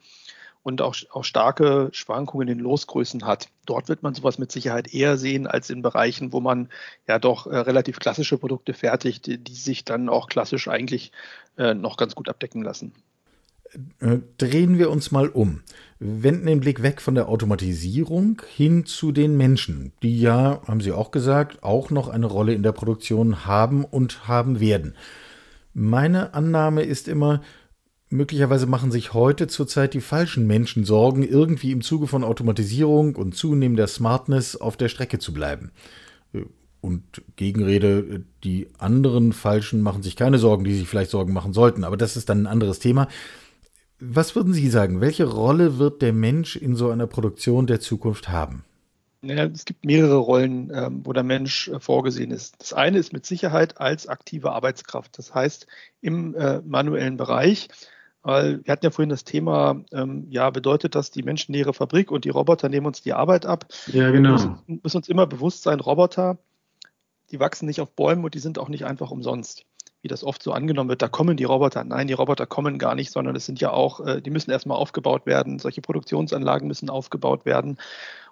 [0.68, 3.48] und auch, auch starke Schwankungen in den Losgrößen hat.
[3.66, 6.68] Dort wird man sowas mit Sicherheit eher sehen als in Bereichen, wo man
[7.08, 11.14] ja doch äh, relativ klassische Produkte fertigt, die, die, sich dann auch klassisch eigentlich
[11.58, 12.92] äh, noch ganz gut abdecken lassen.
[14.02, 15.62] Äh, drehen wir uns mal um.
[16.00, 20.92] Wenden den Blick weg von der Automatisierung hin zu den Menschen, die ja, haben Sie
[20.92, 24.96] auch gesagt, auch noch eine Rolle in der Produktion haben und haben werden.
[25.74, 27.42] Meine Annahme ist immer,
[28.10, 33.36] Möglicherweise machen sich heute zurzeit die falschen Menschen Sorgen, irgendwie im Zuge von Automatisierung und
[33.36, 35.72] zunehmender Smartness auf der Strecke zu bleiben.
[36.80, 37.04] Und
[37.36, 41.84] Gegenrede, die anderen Falschen machen sich keine Sorgen, die sich vielleicht Sorgen machen sollten.
[41.84, 43.10] Aber das ist dann ein anderes Thema.
[44.00, 45.02] Was würden Sie sagen?
[45.02, 48.64] Welche Rolle wird der Mensch in so einer Produktion der Zukunft haben?
[49.24, 52.56] Ja, es gibt mehrere Rollen, ähm, wo der Mensch äh, vorgesehen ist.
[52.60, 55.18] Das eine ist mit Sicherheit als aktive Arbeitskraft.
[55.18, 55.66] Das heißt,
[56.02, 57.68] im äh, manuellen Bereich,
[58.28, 62.26] weil wir hatten ja vorhin das Thema, ähm, ja, bedeutet das die menschenleere Fabrik und
[62.26, 63.66] die Roboter nehmen uns die Arbeit ab?
[63.88, 64.30] Ja, genau.
[64.30, 66.38] Wir müssen, müssen uns immer bewusst sein, Roboter,
[67.32, 69.66] die wachsen nicht auf Bäumen und die sind auch nicht einfach umsonst
[70.02, 71.84] wie das oft so angenommen wird, da kommen die Roboter.
[71.84, 74.78] Nein, die Roboter kommen gar nicht, sondern es sind ja auch, äh, die müssen erstmal
[74.78, 75.60] aufgebaut werden.
[75.60, 77.78] Solche Produktionsanlagen müssen aufgebaut werden.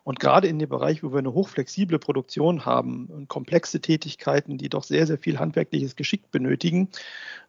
[0.03, 4.69] Und gerade in dem Bereich, wo wir eine hochflexible Produktion haben und komplexe Tätigkeiten, die
[4.69, 6.89] doch sehr, sehr viel handwerkliches Geschick benötigen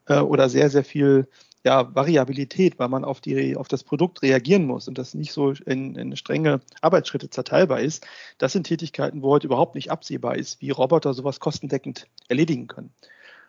[0.07, 1.29] äh, oder sehr, sehr viel
[1.67, 5.51] ja, Variabilität, weil man auf, die, auf das Produkt reagieren muss und das nicht so
[5.51, 8.07] in, in strenge Arbeitsschritte zerteilbar ist,
[8.39, 12.95] das sind Tätigkeiten, wo heute überhaupt nicht absehbar ist, wie Roboter sowas kostendeckend erledigen können.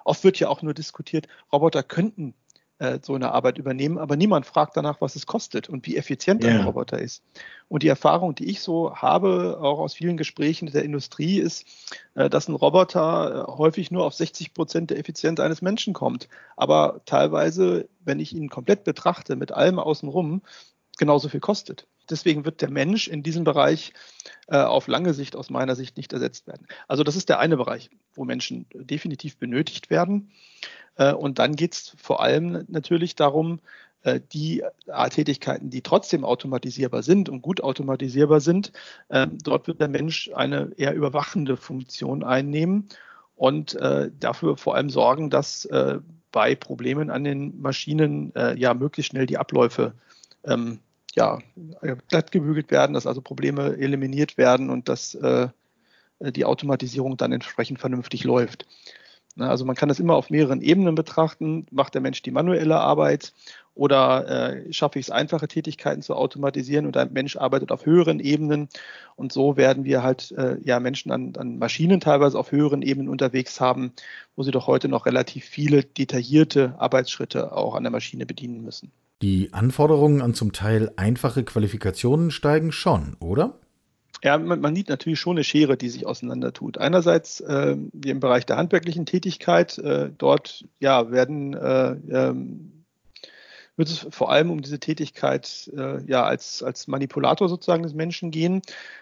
[0.04, 2.34] Oft wird ja auch nur diskutiert, Roboter könnten
[2.80, 6.44] äh, so eine Arbeit übernehmen, aber niemand fragt danach, was es kostet und wie effizient
[6.44, 6.54] yeah.
[6.54, 7.24] ein Roboter ist.
[7.70, 11.66] Und die Erfahrung, die ich so habe, auch aus vielen Gesprächen der Industrie, ist,
[12.16, 16.30] äh, dass ein Roboter äh, häufig nur auf 60 Prozent der Effizienz eines Menschen kommt.
[16.56, 20.42] Aber teilweise, wenn ich ihn komplett betrachte, mit allem außenrum,
[20.98, 21.88] genauso viel kostet.
[22.10, 23.94] Deswegen wird der Mensch in diesem Bereich
[24.48, 26.68] äh, auf lange Sicht aus meiner Sicht nicht ersetzt werden.
[26.88, 30.32] Also das ist der eine Bereich, wo Menschen definitiv benötigt werden.
[30.96, 33.60] Äh, und dann geht es vor allem natürlich darum,
[34.04, 34.64] äh, die
[35.10, 38.72] Tätigkeiten, die trotzdem automatisierbar sind und gut automatisierbar sind,
[39.10, 42.88] ähm, dort wird der Mensch eine eher überwachende Funktion einnehmen
[43.36, 45.68] und äh, dafür vor allem sorgen, dass
[46.32, 49.94] bei Problemen an den Maschinen ja möglichst schnell die Abläufe
[50.44, 50.80] ähm,
[51.18, 51.40] ja,
[52.08, 55.18] glatt gebügelt werden, dass also Probleme eliminiert werden und dass
[56.20, 58.66] die Automatisierung dann entsprechend vernünftig läuft.
[59.40, 61.68] Also man kann das immer auf mehreren Ebenen betrachten.
[61.72, 63.34] Macht der Mensch die manuelle Arbeit
[63.76, 68.20] oder äh, schaffe ich es, einfache Tätigkeiten zu automatisieren und der Mensch arbeitet auf höheren
[68.20, 68.70] Ebenen.
[69.16, 73.10] Und so werden wir halt äh, ja Menschen an, an Maschinen teilweise auf höheren Ebenen
[73.10, 73.94] unterwegs haben,
[74.36, 78.92] wo sie doch heute noch relativ viele detaillierte Arbeitsschritte auch an der Maschine bedienen müssen.
[79.22, 83.60] Die Anforderungen an zum Teil einfache Qualifikationen steigen schon, oder?
[84.24, 86.78] Ja, man, man sieht natürlich schon eine Schere, die sich auseinander tut.
[86.78, 92.77] Einerseits äh, im Bereich der handwerklichen Tätigkeit, äh, dort ja, werden äh, ähm,
[93.78, 98.32] wird es vor allem um diese Tätigkeit äh, ja als, als Manipulator sozusagen des Menschen
[98.32, 98.62] gehen.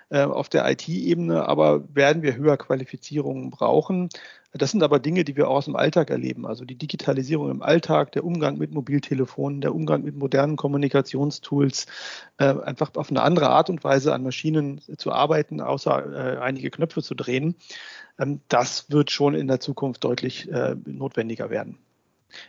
[0.09, 4.09] Äh, auf der IT-Ebene aber werden wir höher Qualifizierungen brauchen.
[4.57, 6.45] Das sind aber Dinge, die wir auch aus dem Alltag erleben.
[6.45, 11.87] Also die Digitalisierung im Alltag, der Umgang mit Mobiltelefonen, der Umgang mit modernen Kommunikationstools,
[12.37, 16.69] äh, einfach auf eine andere Art und Weise an Maschinen zu arbeiten, außer äh, einige
[16.69, 17.55] Knöpfe zu drehen.
[18.19, 21.77] Ähm, das wird schon in der Zukunft deutlich äh, notwendiger werden.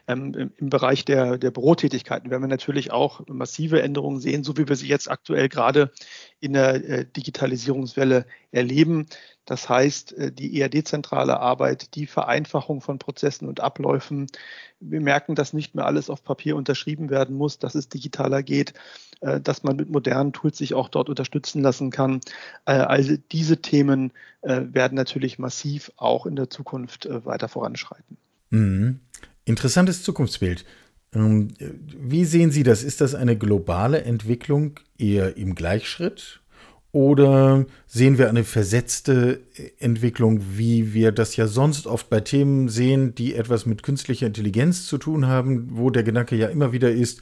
[0.07, 4.69] Ähm, Im Bereich der, der Bürotätigkeiten werden wir natürlich auch massive Änderungen sehen, so wie
[4.69, 5.91] wir sie jetzt aktuell gerade
[6.41, 9.07] in der äh, Digitalisierungswelle erleben.
[9.45, 14.27] Das heißt, äh, die eher dezentrale Arbeit, die Vereinfachung von Prozessen und Abläufen.
[14.81, 18.75] Wir merken, dass nicht mehr alles auf Papier unterschrieben werden muss, dass es digitaler geht,
[19.21, 22.21] äh, dass man mit modernen Tools sich auch dort unterstützen lassen kann.
[22.65, 24.12] Also diese Themen
[24.43, 28.17] werden natürlich massiv auch in der Zukunft weiter voranschreiten.
[28.51, 29.01] Mhm.
[29.47, 30.65] Interessantes Zukunftsbild.
[31.15, 32.83] Ähm, wie sehen Sie das?
[32.83, 36.41] Ist das eine globale Entwicklung eher im Gleichschritt?
[36.91, 39.41] Oder sehen wir eine versetzte
[39.79, 44.87] Entwicklung, wie wir das ja sonst oft bei Themen sehen, die etwas mit künstlicher Intelligenz
[44.87, 47.21] zu tun haben, wo der Gedanke ja immer wieder ist,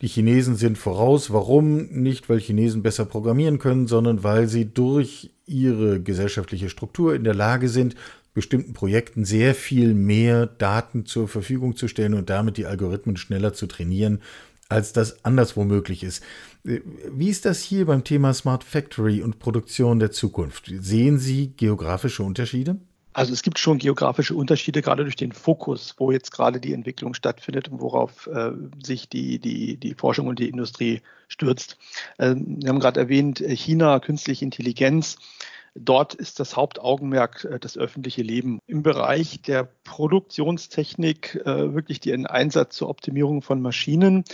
[0.00, 1.30] die Chinesen sind voraus.
[1.30, 1.88] Warum?
[1.90, 7.34] Nicht, weil Chinesen besser programmieren können, sondern weil sie durch ihre gesellschaftliche Struktur in der
[7.34, 7.96] Lage sind,
[8.34, 13.52] bestimmten Projekten sehr viel mehr Daten zur Verfügung zu stellen und damit die Algorithmen schneller
[13.52, 14.20] zu trainieren,
[14.68, 16.22] als das anderswo möglich ist.
[16.62, 20.72] Wie ist das hier beim Thema Smart Factory und Produktion der Zukunft?
[20.80, 22.76] Sehen Sie geografische Unterschiede?
[23.12, 27.14] Also es gibt schon geografische Unterschiede, gerade durch den Fokus, wo jetzt gerade die Entwicklung
[27.14, 28.52] stattfindet und worauf äh,
[28.84, 31.76] sich die, die, die Forschung und die Industrie stürzt.
[32.20, 35.16] Ähm, wir haben gerade erwähnt, China, künstliche Intelligenz.
[35.74, 38.60] Dort ist das Hauptaugenmerk äh, das öffentliche Leben.
[38.66, 44.24] Im Bereich der Produktionstechnik äh, wirklich den Einsatz zur Optimierung von Maschinen.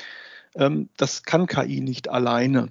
[0.54, 2.68] Ähm, das kann KI nicht alleine.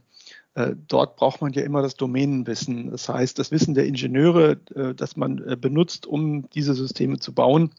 [0.56, 2.92] Äh, dort braucht man ja immer das Domänenwissen.
[2.92, 4.56] Das heißt, das Wissen der Ingenieure,
[4.96, 7.72] das man benutzt, um diese Systeme zu bauen.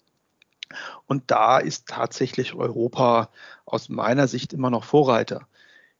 [1.06, 3.30] Und da ist tatsächlich Europa
[3.64, 5.46] aus meiner Sicht immer noch Vorreiter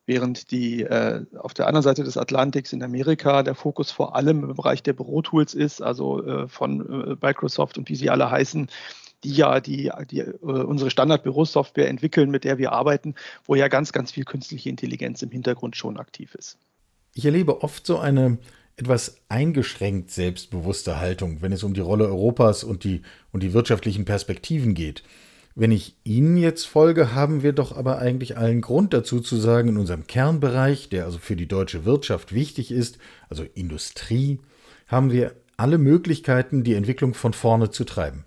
[0.07, 4.45] während die äh, auf der anderen Seite des Atlantiks in Amerika der Fokus vor allem
[4.45, 8.69] im Bereich der Bürotools ist, also äh, von äh, Microsoft und wie sie alle heißen,
[9.25, 13.15] die ja die, die äh, unsere Standard-Bürosoftware entwickeln, mit der wir arbeiten,
[13.45, 16.59] wo ja ganz, ganz viel künstliche Intelligenz im Hintergrund schon aktiv ist.
[17.13, 18.39] Ich erlebe oft so eine
[18.77, 24.05] etwas eingeschränkt selbstbewusste Haltung, wenn es um die Rolle Europas und die, und die wirtschaftlichen
[24.05, 25.03] Perspektiven geht.
[25.59, 29.71] Wenn ich Ihnen jetzt folge, haben wir doch aber eigentlich allen Grund dazu zu sagen,
[29.71, 32.99] in unserem Kernbereich, der also für die deutsche Wirtschaft wichtig ist,
[33.31, 34.39] also Industrie,
[34.87, 38.27] haben wir alle Möglichkeiten, die Entwicklung von vorne zu treiben.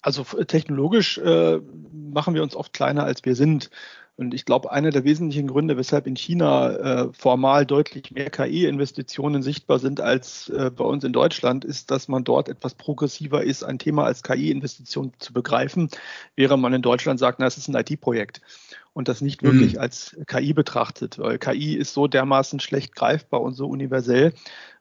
[0.00, 1.60] Also technologisch äh,
[1.92, 3.68] machen wir uns oft kleiner, als wir sind.
[4.16, 9.42] Und ich glaube, einer der wesentlichen Gründe, weshalb in China äh, formal deutlich mehr KI-Investitionen
[9.42, 13.64] sichtbar sind als äh, bei uns in Deutschland, ist, dass man dort etwas progressiver ist,
[13.64, 15.88] ein Thema als KI-Investition zu begreifen,
[16.36, 18.42] während man in Deutschland sagt, na, es ist ein IT-Projekt
[18.92, 19.80] und das nicht wirklich mhm.
[19.80, 24.34] als KI betrachtet, weil KI ist so dermaßen schlecht greifbar und so universell,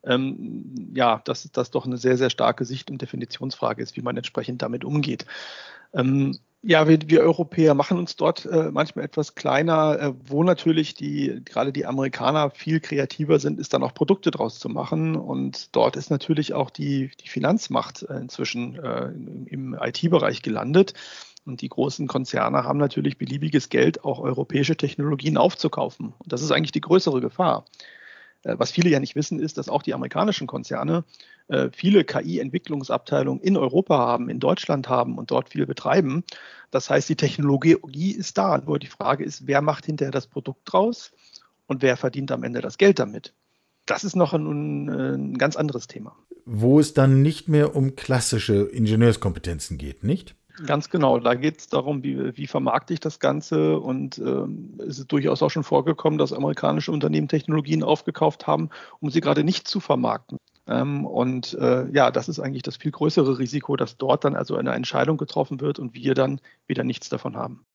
[0.04, 4.18] ähm, ja, dass das doch eine sehr, sehr starke Sicht- und Definitionsfrage ist, wie man
[4.18, 5.26] entsprechend damit umgeht.
[5.94, 10.94] Ähm, ja, wir, wir Europäer machen uns dort äh, manchmal etwas kleiner, äh, wo natürlich
[10.94, 15.16] die, gerade die Amerikaner viel kreativer sind, ist dann auch Produkte draus zu machen.
[15.16, 20.94] Und dort ist natürlich auch die, die Finanzmacht äh, inzwischen äh, im, im IT-Bereich gelandet.
[21.46, 26.14] Und die großen Konzerne haben natürlich beliebiges Geld, auch europäische Technologien aufzukaufen.
[26.20, 27.66] Und das ist eigentlich die größere Gefahr.
[28.44, 31.04] Äh, was viele ja nicht wissen, ist, dass auch die amerikanischen Konzerne
[31.48, 36.24] äh, viele KI-Entwicklungsabteilungen in Europa haben, in Deutschland haben und dort viel betreiben.
[36.72, 38.58] Das heißt, die Technologie ist da.
[38.58, 41.12] Nur die Frage ist, wer macht hinterher das Produkt draus
[41.68, 43.34] und wer verdient am Ende das Geld damit?
[43.86, 46.16] Das ist noch ein, ein ganz anderes Thema.
[46.46, 50.36] Wo es dann nicht mehr um klassische Ingenieurskompetenzen geht, nicht?
[50.66, 51.20] Ganz genau.
[51.20, 53.80] Da geht es darum, wie, wie vermarkte ich das Ganze.
[53.80, 59.10] Und ähm, es ist durchaus auch schon vorgekommen, dass amerikanische Unternehmen Technologien aufgekauft haben, um
[59.10, 60.38] sie gerade nicht zu vermarkten.
[60.68, 64.56] Ähm, und äh, ja, das ist eigentlich das viel größere Risiko, dass dort dann also
[64.56, 67.66] eine Entscheidung getroffen wird und wir dann wieder nichts davon haben.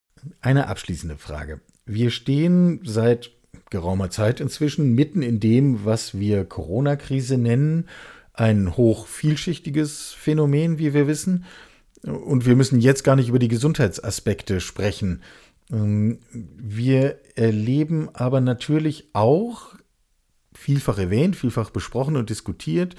[0.40, 1.60] Eine abschließende Frage.
[1.84, 3.30] Wir stehen seit
[3.70, 7.88] geraumer Zeit inzwischen mitten in dem, was wir Corona-Krise nennen.
[8.32, 11.44] Ein hoch vielschichtiges Phänomen, wie wir wissen.
[12.07, 15.23] Und wir müssen jetzt gar nicht über die Gesundheitsaspekte sprechen.
[15.73, 19.75] Ähm, wir erleben aber natürlich auch,
[20.55, 22.95] vielfach erwähnt, vielfach besprochen und diskutiert,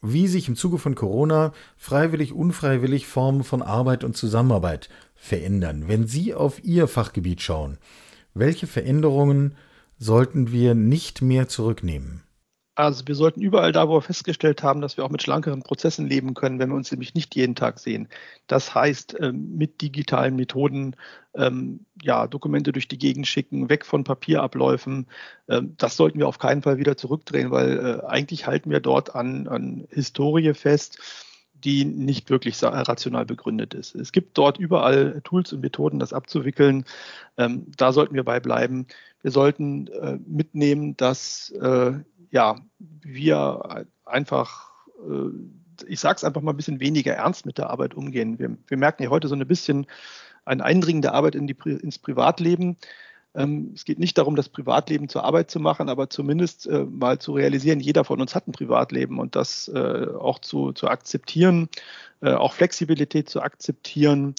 [0.00, 5.84] wie sich im Zuge von Corona freiwillig, unfreiwillig Formen von Arbeit und Zusammenarbeit verändern.
[5.86, 7.78] Wenn Sie auf Ihr Fachgebiet schauen,
[8.34, 9.54] welche Veränderungen
[9.98, 12.22] sollten wir nicht mehr zurücknehmen?
[12.86, 16.06] Also wir sollten überall da, wo wir festgestellt haben, dass wir auch mit schlankeren Prozessen
[16.08, 18.08] leben können, wenn wir uns nämlich nicht jeden Tag sehen.
[18.48, 20.96] Das heißt, ähm, mit digitalen Methoden
[21.34, 25.06] ähm, ja, Dokumente durch die Gegend schicken, weg von Papierabläufen.
[25.48, 29.14] Ähm, das sollten wir auf keinen Fall wieder zurückdrehen, weil äh, eigentlich halten wir dort
[29.14, 30.98] an, an Historie fest
[31.64, 33.94] die nicht wirklich rational begründet ist.
[33.94, 36.84] Es gibt dort überall Tools und Methoden, das abzuwickeln.
[37.36, 38.88] Da sollten wir bei bleiben.
[39.22, 41.92] Wir sollten äh, mitnehmen, dass äh,
[42.32, 47.70] ja, wir einfach, äh, ich sage es einfach mal ein bisschen weniger ernst mit der
[47.70, 48.38] Arbeit umgehen.
[48.38, 49.86] Wir, wir merken ja heute so ein bisschen
[50.44, 52.78] ein Eindringen der Arbeit in die, ins Privatleben.
[53.34, 57.18] Ähm, es geht nicht darum, das Privatleben zur Arbeit zu machen, aber zumindest äh, mal
[57.18, 61.68] zu realisieren, jeder von uns hat ein Privatleben und das äh, auch zu, zu akzeptieren,
[62.24, 64.36] auch Flexibilität zu akzeptieren.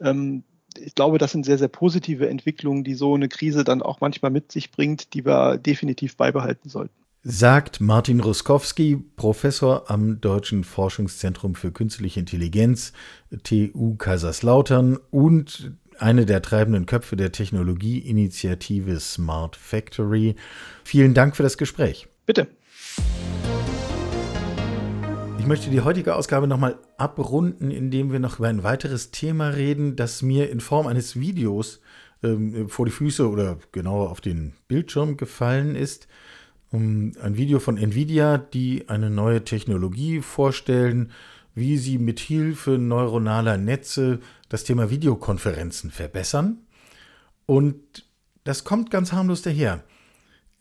[0.00, 0.44] Ähm,
[0.78, 4.30] ich glaube, das sind sehr, sehr positive Entwicklungen, die so eine Krise dann auch manchmal
[4.30, 7.01] mit sich bringt, die wir definitiv beibehalten sollten.
[7.24, 12.92] Sagt Martin Ruskowski, Professor am Deutschen Forschungszentrum für Künstliche Intelligenz,
[13.44, 20.34] TU Kaiserslautern und eine der treibenden Köpfe der Technologieinitiative Smart Factory.
[20.82, 22.08] Vielen Dank für das Gespräch.
[22.26, 22.48] Bitte.
[25.38, 29.94] Ich möchte die heutige Ausgabe nochmal abrunden, indem wir noch über ein weiteres Thema reden,
[29.94, 31.80] das mir in Form eines Videos
[32.24, 36.08] ähm, vor die Füße oder genauer auf den Bildschirm gefallen ist.
[36.72, 41.12] Um, ein Video von Nvidia, die eine neue Technologie vorstellen,
[41.54, 46.58] wie sie mit Hilfe neuronaler Netze das Thema Videokonferenzen verbessern.
[47.44, 48.06] Und
[48.44, 49.84] das kommt ganz harmlos daher.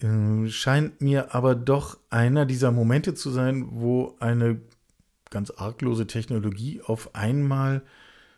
[0.01, 4.59] Äh, scheint mir aber doch einer dieser Momente zu sein, wo eine
[5.29, 7.83] ganz arglose Technologie auf einmal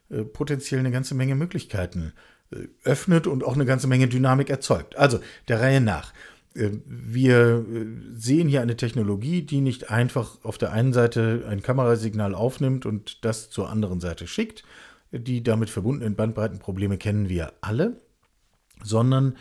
[0.10, 2.14] äh, potenziell eine ganze Menge Möglichkeiten
[2.52, 4.96] äh, öffnet und auch eine ganze Menge Dynamik erzeugt.
[4.96, 6.14] Also der Reihe nach.
[6.56, 7.86] Äh, wir äh,
[8.16, 13.24] sehen hier eine Technologie, die nicht einfach auf der einen Seite ein Kamerasignal aufnimmt und
[13.26, 14.64] das zur anderen Seite schickt.
[15.12, 18.02] Die damit verbundenen Bandbreitenprobleme kennen wir alle,
[18.84, 19.38] sondern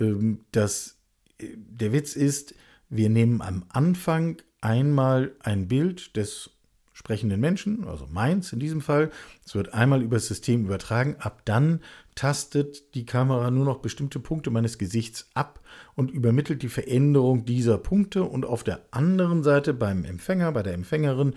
[0.00, 0.98] ähm, das,
[1.38, 2.54] äh, der Witz ist,
[2.88, 6.50] wir nehmen am Anfang einmal ein Bild des
[6.92, 9.10] sprechenden Menschen, also meins in diesem Fall.
[9.46, 11.16] Es wird einmal über das System übertragen.
[11.18, 11.80] Ab dann
[12.14, 15.60] tastet die Kamera nur noch bestimmte Punkte meines Gesichts ab
[15.94, 18.24] und übermittelt die Veränderung dieser Punkte.
[18.24, 21.34] Und auf der anderen Seite beim Empfänger, bei der Empfängerin,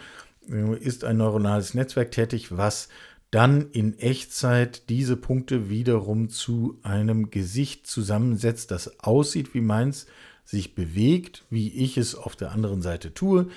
[0.50, 2.90] äh, ist ein neuronales Netzwerk tätig, was
[3.32, 10.06] dann in Echtzeit diese Punkte wiederum zu einem Gesicht zusammensetzt, das aussieht wie meins,
[10.46, 13.48] sich bewegt, wie ich es auf der anderen Seite tue,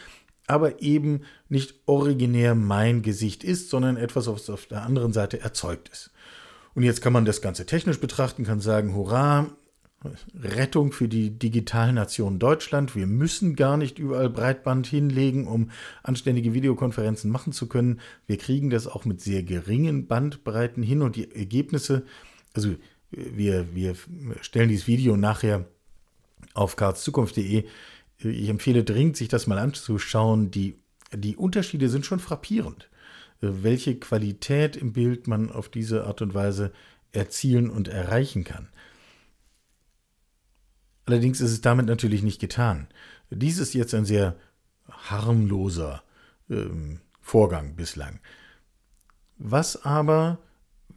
[0.48, 5.88] aber eben nicht originär mein Gesicht ist, sondern etwas, was auf der anderen Seite erzeugt
[5.90, 6.10] ist.
[6.74, 9.50] Und jetzt kann man das Ganze technisch betrachten, kann sagen, hurra,
[10.40, 12.94] Rettung für die Digitalnation Deutschland.
[12.94, 15.70] Wir müssen gar nicht überall Breitband hinlegen, um
[16.04, 18.00] anständige Videokonferenzen machen zu können.
[18.26, 22.04] Wir kriegen das auch mit sehr geringen Bandbreiten hin und die Ergebnisse,
[22.54, 22.76] also
[23.10, 23.96] wir, wir
[24.40, 25.64] stellen dieses Video nachher
[26.54, 27.64] auf karlszukunft.de.
[28.18, 30.50] Ich empfehle dringend, sich das mal anzuschauen.
[30.50, 30.76] Die,
[31.12, 32.90] die Unterschiede sind schon frappierend,
[33.40, 36.72] welche Qualität im Bild man auf diese Art und Weise
[37.12, 38.68] erzielen und erreichen kann.
[41.06, 42.88] Allerdings ist es damit natürlich nicht getan.
[43.30, 44.36] Dies ist jetzt ein sehr
[44.90, 46.02] harmloser
[46.50, 48.20] ähm, Vorgang bislang.
[49.38, 50.38] Was aber,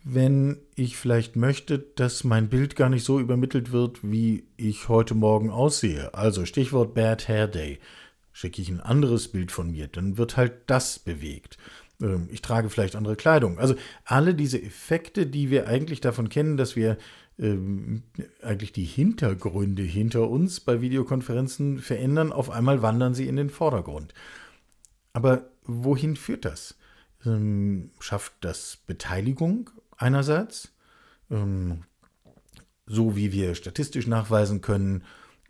[0.04, 5.14] wenn ich vielleicht möchte, dass mein Bild gar nicht so übermittelt wird, wie ich heute
[5.14, 6.14] Morgen aussehe?
[6.14, 7.80] Also Stichwort Bad Hair Day.
[8.34, 11.58] Schicke ich ein anderes Bild von mir, dann wird halt das bewegt.
[12.02, 13.60] Ähm, ich trage vielleicht andere Kleidung.
[13.60, 16.98] Also alle diese Effekte, die wir eigentlich davon kennen, dass wir
[17.38, 18.04] ähm,
[18.42, 24.14] eigentlich die Hintergründe hinter uns bei Videokonferenzen verändern, auf einmal wandern sie in den Vordergrund.
[25.14, 26.76] Aber wohin führt das?
[27.26, 29.70] Ähm, schafft das Beteiligung
[30.02, 30.74] einerseits,
[31.30, 31.84] ähm,
[32.86, 35.04] so wie wir statistisch nachweisen können,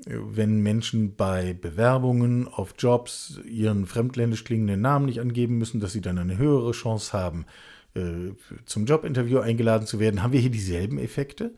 [0.05, 5.93] äh, wenn Menschen bei Bewerbungen auf Jobs ihren fremdländisch klingenden Namen nicht angeben müssen, dass
[5.93, 7.45] sie dann eine höhere Chance haben,
[7.93, 8.33] äh,
[8.65, 11.53] zum Jobinterview eingeladen zu werden, haben wir hier dieselben Effekte.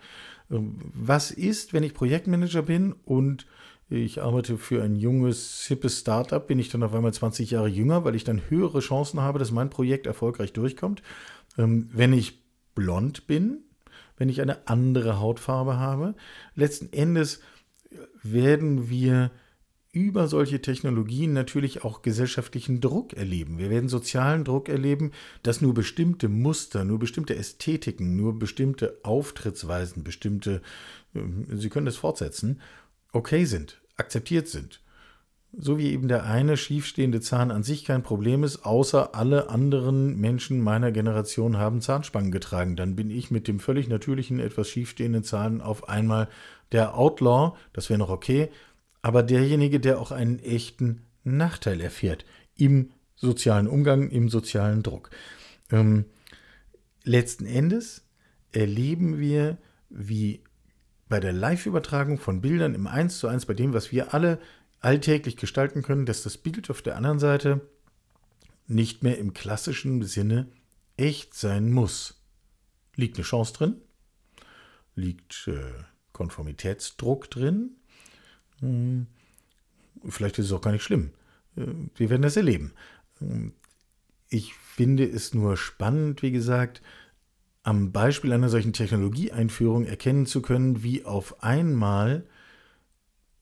[0.49, 3.45] Ähm, was ist, wenn ich Projektmanager bin und
[3.89, 8.03] ich arbeite für ein junges, hippes Startup, bin ich dann auf einmal 20 Jahre jünger,
[8.03, 11.03] weil ich dann höhere Chancen habe, dass mein Projekt erfolgreich durchkommt.
[11.57, 12.42] Ähm, wenn ich
[12.75, 13.63] blond bin,
[14.17, 16.15] wenn ich eine andere Hautfarbe habe,
[16.55, 17.41] letzten Endes
[18.21, 19.31] werden wir
[19.93, 23.59] über solche Technologien natürlich auch gesellschaftlichen Druck erleben.
[23.59, 25.11] Wir werden sozialen Druck erleben,
[25.43, 30.63] dass nur bestimmte Muster, nur bestimmte Ästhetiken, nur bestimmte Auftrittsweisen, bestimmte,
[31.13, 32.59] ähm, Sie können das fortsetzen,
[33.11, 34.82] okay sind, akzeptiert sind.
[35.55, 40.19] So wie eben der eine schiefstehende Zahn an sich kein Problem ist, außer alle anderen
[40.19, 42.75] Menschen meiner Generation haben Zahnspangen getragen.
[42.75, 46.27] Dann bin ich mit dem völlig natürlichen, etwas schiefstehenden Zahn auf einmal
[46.71, 48.49] der Outlaw, das wäre noch okay,
[49.03, 55.11] aber derjenige, der auch einen echten Nachteil erfährt im sozialen Umgang, im sozialen Druck.
[55.71, 56.05] Ähm,
[57.03, 58.07] letzten Endes
[58.51, 59.57] erleben wir,
[59.89, 60.41] wie
[61.09, 64.39] bei der Live-Übertragung von Bildern im 1 zu 1, bei dem, was wir alle
[64.83, 67.61] alltäglich gestalten können, dass das Bild auf der anderen Seite
[68.67, 70.47] nicht mehr im klassischen Sinne
[70.97, 72.21] echt sein muss.
[72.95, 73.81] Liegt eine Chance drin?
[74.95, 75.73] Liegt äh,
[76.11, 77.77] Konformitätsdruck drin?
[78.59, 79.07] Hm,
[80.07, 81.11] vielleicht ist es auch gar nicht schlimm.
[81.55, 82.73] Äh, wir werden das erleben.
[83.19, 83.53] Hm,
[84.29, 86.81] ich finde es nur spannend, wie gesagt,
[87.63, 92.25] am Beispiel einer solchen Technologieeinführung erkennen zu können, wie auf einmal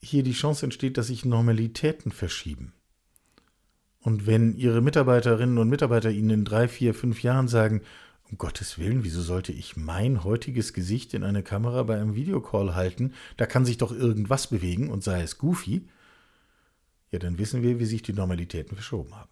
[0.02, 2.74] hier die Chance entsteht, dass sich Normalitäten verschieben.
[4.00, 7.82] Und wenn Ihre Mitarbeiterinnen und Mitarbeiter Ihnen in drei, vier, fünf Jahren sagen,
[8.32, 12.74] um Gottes Willen, wieso sollte ich mein heutiges Gesicht in eine Kamera bei einem Videocall
[12.74, 13.14] halten?
[13.38, 15.88] Da kann sich doch irgendwas bewegen und sei es goofy.
[17.12, 19.30] Ja, dann wissen wir, wie sich die Normalitäten verschoben haben.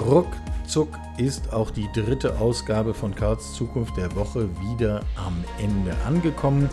[0.00, 6.70] Ruckzuck ist auch die dritte Ausgabe von Karls Zukunft der Woche wieder am Ende angekommen.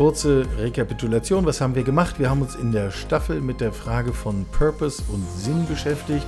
[0.00, 2.18] Kurze Rekapitulation, was haben wir gemacht?
[2.18, 6.26] Wir haben uns in der Staffel mit der Frage von Purpose und Sinn beschäftigt.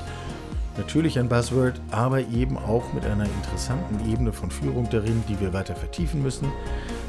[0.76, 5.54] Natürlich ein Buzzword, aber eben auch mit einer interessanten Ebene von Führung darin, die wir
[5.54, 6.52] weiter vertiefen müssen.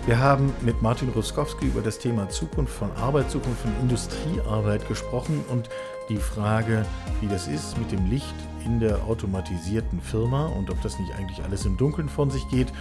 [0.05, 5.43] Wir haben mit Martin Ruskowski über das Thema Zukunft von Arbeit, Zukunft von Industriearbeit gesprochen
[5.49, 5.67] und
[6.07, 6.85] die Frage,
[7.19, 8.35] wie das ist mit dem Licht
[8.65, 12.71] in der automatisierten Firma und ob das nicht eigentlich alles im Dunkeln von sich geht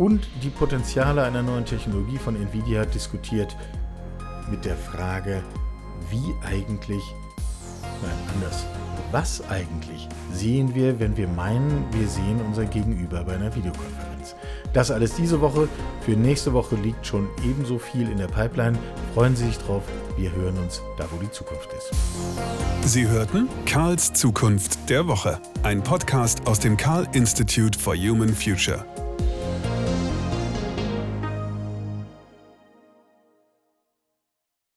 [0.00, 3.54] und die Potenziale einer neuen Technologie von Nvidia diskutiert
[4.50, 5.42] mit der Frage,
[6.08, 7.02] wie eigentlich,
[8.00, 8.64] nein, anders,
[9.12, 14.36] was eigentlich sehen wir, wenn wir meinen, wir sehen unser Gegenüber bei einer Videokonferenz?
[14.72, 15.68] Das alles diese Woche.
[16.00, 18.78] Für nächste Woche liegt schon ebenso viel in der Pipeline.
[19.12, 19.82] Freuen Sie sich drauf.
[20.16, 21.90] Wir hören uns da, wo die Zukunft ist.
[22.88, 28.82] Sie hörten Karls Zukunft der Woche, ein Podcast aus dem Karl Institute for Human Future.